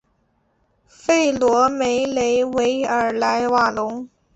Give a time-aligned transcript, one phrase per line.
[0.87, 4.09] 弗罗梅雷维尔莱瓦隆。